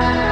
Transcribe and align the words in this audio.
Bye. 0.00 0.31